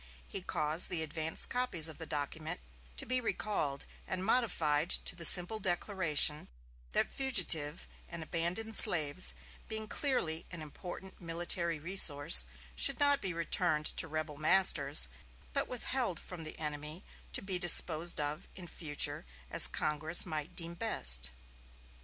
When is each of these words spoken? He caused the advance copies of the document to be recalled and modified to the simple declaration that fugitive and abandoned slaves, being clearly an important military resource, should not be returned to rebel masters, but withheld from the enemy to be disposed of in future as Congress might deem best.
He 0.27 0.41
caused 0.41 0.89
the 0.89 1.03
advance 1.03 1.45
copies 1.45 1.87
of 1.87 1.99
the 1.99 2.07
document 2.07 2.59
to 2.97 3.05
be 3.05 3.21
recalled 3.21 3.85
and 4.07 4.25
modified 4.25 4.89
to 4.89 5.15
the 5.15 5.25
simple 5.25 5.59
declaration 5.59 6.47
that 6.93 7.11
fugitive 7.11 7.85
and 8.09 8.23
abandoned 8.23 8.73
slaves, 8.75 9.35
being 9.67 9.87
clearly 9.87 10.47
an 10.49 10.59
important 10.63 11.21
military 11.21 11.77
resource, 11.79 12.47
should 12.75 12.99
not 12.99 13.21
be 13.21 13.31
returned 13.31 13.85
to 13.97 14.07
rebel 14.07 14.37
masters, 14.37 15.07
but 15.53 15.67
withheld 15.67 16.19
from 16.19 16.45
the 16.45 16.57
enemy 16.57 17.03
to 17.33 17.43
be 17.43 17.59
disposed 17.59 18.19
of 18.19 18.47
in 18.55 18.65
future 18.65 19.23
as 19.51 19.67
Congress 19.67 20.25
might 20.25 20.55
deem 20.55 20.73
best. 20.73 21.29